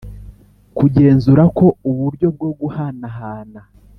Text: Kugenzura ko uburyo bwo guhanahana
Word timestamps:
Kugenzura 0.77 1.43
ko 1.57 1.65
uburyo 1.89 2.27
bwo 2.35 2.49
guhanahana 2.59 3.61